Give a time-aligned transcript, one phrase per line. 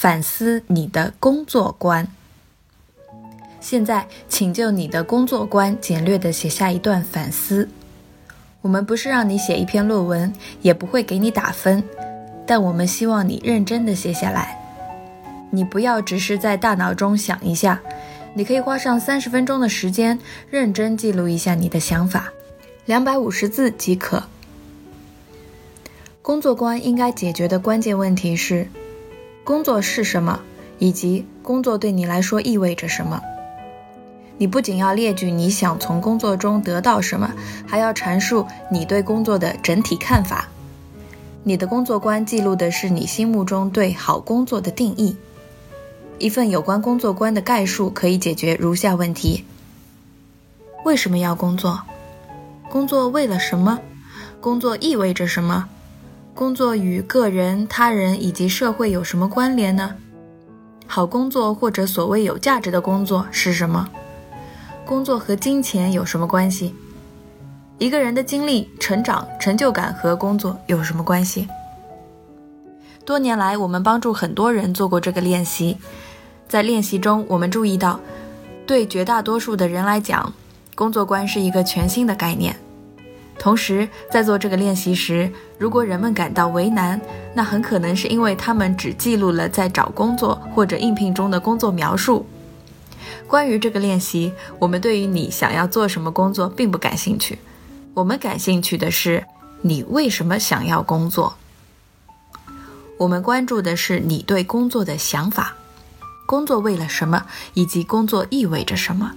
[0.00, 2.08] 反思你的工作观。
[3.60, 7.68] 现在，请就你的工作观简略的写下一段反思。
[8.62, 10.32] 我们不是让你写一篇论文，
[10.62, 11.84] 也不会给你打分，
[12.46, 14.58] 但我们希望你认真的写下来。
[15.50, 17.78] 你不要只是在大脑中想一下，
[18.32, 22.32] 你可以花上三十分钟的时间，认真记录一下你的想法，
[22.86, 24.22] 两百五十字即可。
[26.22, 28.66] 工作观应该解决的关键问题是：
[29.44, 30.40] 工作是什么，
[30.78, 33.20] 以及工作对你来说意味着什么。
[34.38, 37.32] 你不仅要列举你想从工作中得到什么，
[37.66, 40.48] 还要阐述你对工作的整体看法。
[41.42, 45.16] 你的工作观记录的是你心目中对好工作的定义。
[46.18, 49.44] 一份有关工作观的概述可以解决如下问题：
[50.84, 51.80] 为什么要工作？
[52.68, 53.80] 工作为了什么？
[54.40, 55.68] 工作意味着什么？
[56.40, 59.94] 工作与个人、他人以及社会有什么关联呢？
[60.86, 63.86] 好工作或者所谓有价值的工作是什么？
[64.86, 66.74] 工作和金钱有什么关系？
[67.76, 71.46] 一个人的经历、成长、成就感和工作有什么关系？
[73.04, 75.76] 多年来，我们帮助很多人做过这个练习。
[76.48, 78.00] 在练习中，我们注意到，
[78.66, 80.32] 对绝大多数的人来讲，
[80.74, 82.56] 工作观是一个全新的概念。
[83.40, 87.00] 同时，在做这个练习时，如果人们感到为难，
[87.32, 92.26] 那很可能是因为他们只记录了在找工作或者应聘中的工作描述。
[93.26, 97.38] 关于这个练习，我们对于你想要做什么工作并不感兴趣。
[97.94, 99.24] 我们感兴趣的是
[99.62, 101.34] 你为什么想要工作。
[102.98, 105.54] 我们关注的是你对工作的想法，
[106.26, 107.24] 工作为了什么，
[107.54, 109.12] 以及工作意味着什么。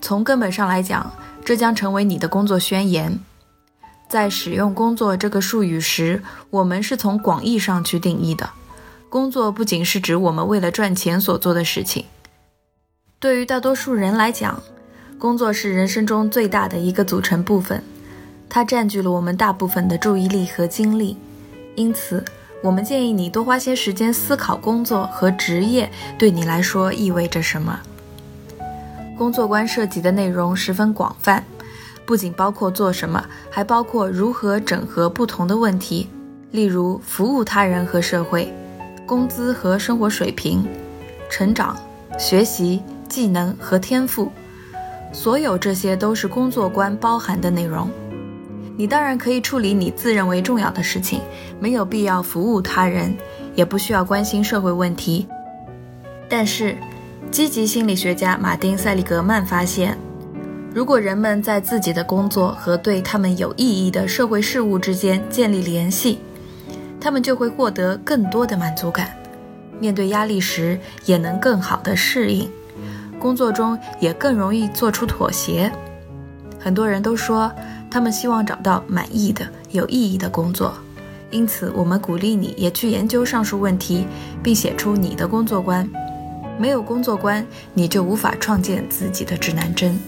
[0.00, 1.12] 从根本上来讲，
[1.48, 3.20] 这将成为你的工作宣言。
[4.06, 8.50] 在使用“工作”这个术语时，我们是从广义上去定义的。
[9.08, 12.04] 工作不仅是指我们为了赚钱所做的事情。
[13.18, 14.62] 对于大多数人来讲，
[15.18, 17.82] 工作是人生中最大的一个组成部分，
[18.50, 21.16] 它占据了我们大部分的注意力和精力。
[21.76, 22.22] 因此，
[22.62, 27.80] 我们建议你多花些时间思考工作和职业对你来说意味着什么。
[29.18, 31.44] 工作观涉及的内容十分广泛，
[32.06, 36.08] 不仅包括做什么，还包括如何整合不同的问题，
[36.52, 38.50] 例如服务他人和社会、
[39.04, 40.64] 工资和生活水平、
[41.28, 41.76] 成长、
[42.18, 42.80] 学习。
[43.08, 44.30] 技能和天赋，
[45.14, 47.90] 所有这些都是工作观包含的内容。
[48.76, 51.22] 你当然可以处理你自认为重要的事情，
[51.58, 53.16] 没有必要服务他人，
[53.54, 55.26] 也不需要关心社会问题。
[56.28, 56.76] 但是，
[57.30, 59.96] 积极心理学家马丁·塞利格曼发现，
[60.74, 66.18] 如果人们在自己的工作和对他们有意义的社会事务之间建立联系，
[67.00, 69.14] 他们就会获得更多的满足感，
[69.78, 72.48] 面对压力时也能更好的适应。
[73.18, 75.70] 工作中也更容易做出妥协。
[76.58, 77.52] 很多人都说，
[77.90, 80.74] 他们希望找到满意的、有意义的工作。
[81.30, 84.06] 因此，我们鼓励你也去研究上述问题，
[84.42, 85.88] 并写出你的工作观。
[86.58, 89.98] 没有工作观，你就无法创建自己的指南针。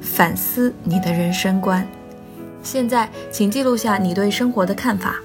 [0.00, 1.86] 反思你的人生观。
[2.62, 5.16] 现在，请记录下你对生活的看法，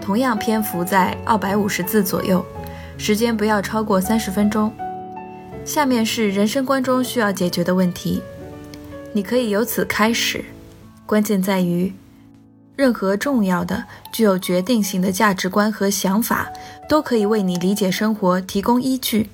[0.00, 2.44] 同样篇幅在二百五十字左右，
[2.98, 4.70] 时间不要超过三十分钟。
[5.64, 8.20] 下面是人生观中需要解决的问题，
[9.12, 10.44] 你可以由此开始。
[11.06, 11.92] 关键在于，
[12.74, 16.48] 任何重要的、具有决定性的价值观和想法，
[16.88, 19.28] 都可以为你理解生活提供依据。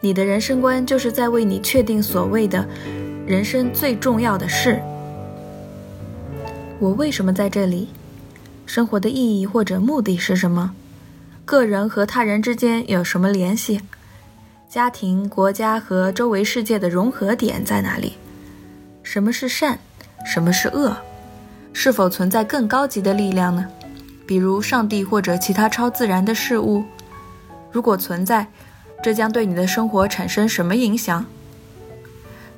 [0.00, 2.66] 你的人生观就是在为你确定所谓的
[3.26, 4.80] 人生最重要的事。
[6.78, 7.88] 我为什么在这里？
[8.64, 10.74] 生活的意义或者目的是什么？
[11.44, 13.80] 个人和他人之间有什么联系？
[14.68, 18.14] 家庭、国家和周围世界的融合点在哪里？
[19.02, 19.80] 什么是善？
[20.24, 20.96] 什么是恶？
[21.72, 23.66] 是否存在更高级的力量呢？
[24.26, 26.84] 比如上帝或者其他超自然的事物？
[27.72, 28.46] 如果存在，
[29.02, 31.24] 这将对你的生活产生什么影响？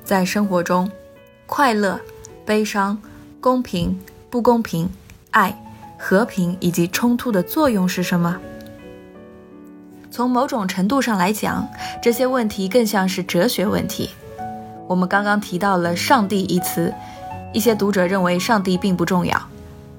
[0.03, 0.91] 在生活中，
[1.45, 1.99] 快乐、
[2.45, 2.99] 悲伤、
[3.39, 3.97] 公平、
[4.29, 4.89] 不公平、
[5.31, 5.57] 爱、
[5.97, 8.37] 和平以及冲突的作用是什么？
[10.11, 11.67] 从某种程度上来讲，
[12.01, 14.09] 这些问题更像是哲学问题。
[14.87, 16.93] 我们刚刚提到了“上帝”一词，
[17.53, 19.39] 一些读者认为上帝并不重要，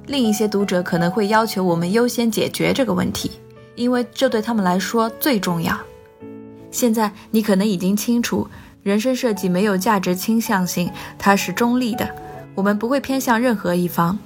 [0.07, 3.31] 另一些读者可能会要求我们优先解决这个问题，
[3.77, 5.79] 因为这对他们来说最重要。
[6.73, 8.49] 现在你可能已经清楚，
[8.83, 12.11] 人生设计没有价值倾向性，它是中立的，
[12.57, 14.19] 我们不会偏向任何一方。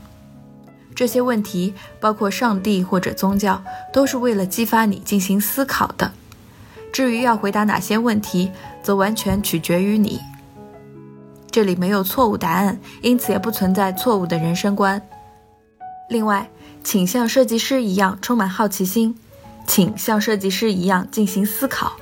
[0.94, 6.10] 这些问题，包括上帝或者宗教，都是为了激发你进行思考的。
[6.90, 8.50] 至于要回答哪些问题，
[8.82, 10.18] 则完全取决于你。
[11.50, 15.00] 这里没有错误答案，因此也不存在错误的人生观。
[16.08, 16.48] 另外，
[16.84, 19.18] 请像设计师一样充满好奇心，
[19.66, 21.92] 请像设计师一样进行思考，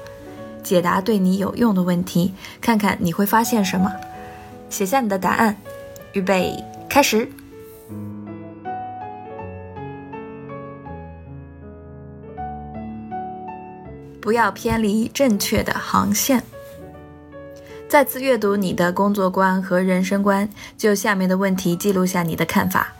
[0.63, 3.93] 解答对你有用的问题，看看你会发现什么。
[4.69, 5.57] 写下你的答案，
[6.13, 7.29] 预备，开始。
[14.21, 16.43] 不要偏离正确的航线。
[17.89, 22.93] 再次阅读你的工作观和人生观，就下面的问题记录下你的看法，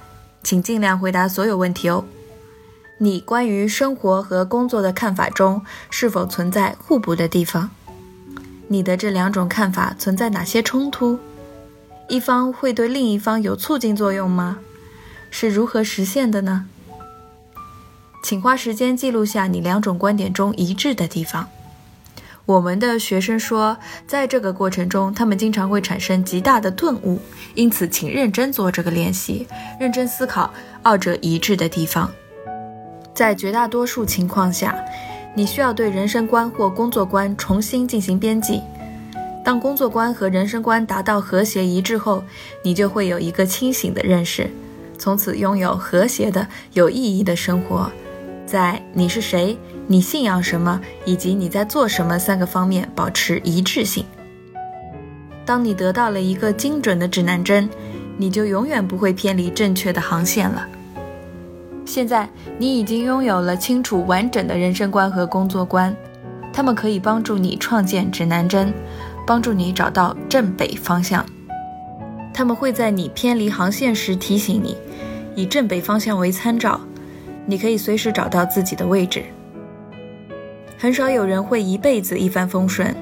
[0.43, 2.05] 请尽量回答所有问题哦。
[2.99, 5.61] 你关于生活和工作的看法中
[5.91, 7.69] 是否存在互补的地方？
[8.69, 11.19] 你的这两种看法存在哪些冲突？
[12.09, 14.61] 一方会对另一方有促进作用吗？
[15.31, 16.67] 是如何实现的呢？
[18.23, 21.49] 请花时间记录下你两种观点中一致的地方。
[22.47, 23.77] 我们的学生说，
[24.07, 27.19] 在这个过程中，他们经常会产生极大的顿悟，
[27.57, 29.49] 因此，请认真做这个练习，
[29.81, 32.09] 认真思考二者一致的地方。
[33.13, 34.79] 在绝大多数情况下，
[35.35, 38.63] 你需要对人生观或工作观重新进行编辑。
[39.45, 42.23] 当工作观和人生观达到和谐一致后，
[42.63, 44.49] 你就会有一个清醒的认识，
[44.97, 47.91] 从此拥有和谐的、有意义的生活。
[48.47, 49.59] 在你是谁？
[49.89, 54.05] 你信仰什么，以及你在做什么三个方面保持一致性。
[55.45, 57.69] 当你得到了一个精准的指南针，
[58.17, 60.67] 你就永远不会偏离正确的航线了。
[61.85, 62.29] 现在
[62.59, 65.95] 你已经拥有了清楚完整的人生观和工作观，
[66.53, 68.73] 他们可以帮助你创建指南针，
[69.27, 71.25] 帮助你找到正北方向。
[72.35, 74.77] 他们会在你偏离航线时提醒你，
[75.35, 76.81] 以正北方向为参照，
[77.47, 79.25] 你可以随时找到自己的位置。
[80.77, 82.95] 很少有人会一辈子一帆风顺，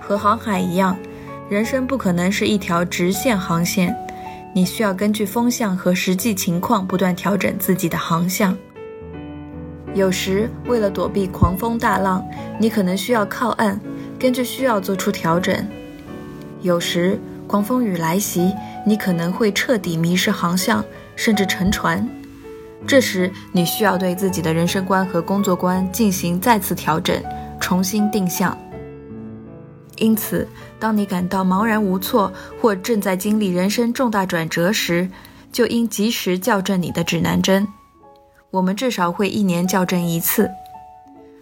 [0.00, 0.96] 和航海一样，
[1.50, 3.94] 人生不可能是一条直线航线。
[4.54, 8.56] 你需要根据风向和实际情况不断调整自己的航向。
[9.94, 12.26] 有时，为了躲避狂风大浪，
[12.58, 13.78] 你可能需要靠岸，
[14.18, 15.56] 根据需要做出调整；
[16.62, 18.52] 有时，狂风雨来袭，
[18.86, 20.82] 你可能会彻底迷失航向，
[21.14, 22.08] 甚至沉船。
[22.86, 27.22] 这时，你需要对自己的人生观和工作观进行再次调整，
[27.60, 28.56] 重新定向。
[29.96, 30.46] 因此，
[30.78, 35.10] 当你感到茫然无措或正在经历人生重大转折时，
[35.52, 37.66] 就应及时校正你的指南针。
[38.50, 40.48] 我们至少会一年校正一次，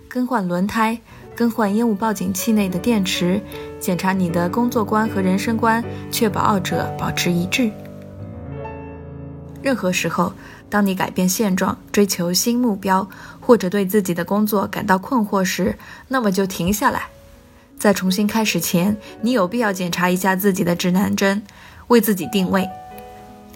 [0.09, 0.99] 更换轮胎，
[1.37, 3.41] 更换烟雾报警器内的电池，
[3.79, 7.71] 检查你的工作观和人生观，确保二者保持一致。
[9.63, 10.33] 任何时候，
[10.69, 13.09] 当你改变现状、追求新目标，
[13.41, 15.77] 或者对自己的工作感到困惑时，
[16.09, 17.09] 那么就停下来。
[17.79, 21.43] 在重新开始前，你有必要检查一下自己的指南针，
[21.89, 22.69] 为自己定位。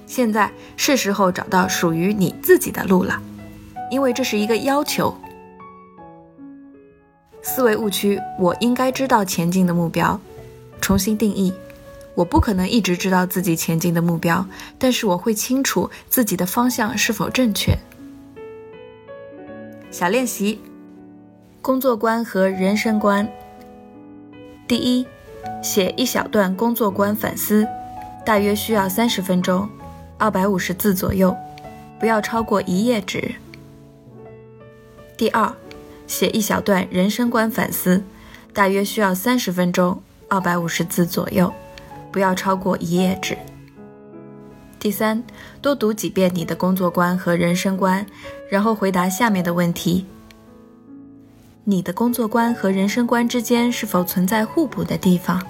[0.06, 3.20] 现在是时候找到属于你自己的路了，
[3.90, 5.16] 因为这是一个要求。
[7.42, 10.20] 思维误区：我应该知道前进的目标。
[10.80, 11.52] 重新定义。
[12.20, 14.46] 我不可能一直知道自己前进的目标，
[14.78, 17.78] 但是我会清楚自己的方向是否正确。
[19.90, 20.60] 小练习：
[21.62, 23.26] 工作观和人生观。
[24.68, 25.06] 第一，
[25.62, 27.66] 写一小段工作观反思，
[28.24, 29.66] 大约需要三十分钟，
[30.18, 31.34] 二百五十字左右，
[31.98, 33.34] 不要超过一页纸。
[35.16, 35.50] 第二，
[36.06, 38.02] 写一小段人生观反思，
[38.52, 41.50] 大约需要三十分钟，二百五十字左右。
[42.10, 43.36] 不要超过一页纸。
[44.78, 45.22] 第三，
[45.60, 48.04] 多读几遍你的工作观和人生观，
[48.50, 50.06] 然后回答下面的问题：
[51.64, 55.40] 你的工作观和人生观之间是否存在互补的地方？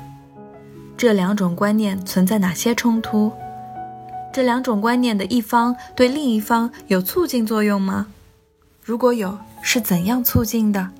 [0.96, 3.32] 这两种观念存在哪些冲突？
[4.32, 8.08] 这两种观念的一方对另一方有促进作用吗？
[8.82, 10.90] 如果有，是怎样促进的？